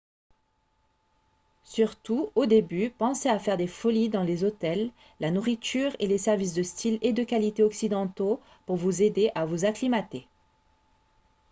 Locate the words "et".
5.99-6.07, 7.03-7.13